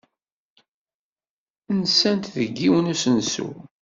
[1.81, 3.49] Nsant deg yiwen n usensu.